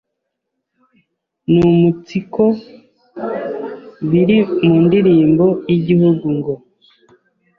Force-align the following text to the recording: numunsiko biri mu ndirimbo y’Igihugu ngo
numunsiko 1.51 2.43
biri 4.09 4.37
mu 4.65 4.75
ndirimbo 4.85 5.45
y’Igihugu 5.69 6.25
ngo 6.37 6.53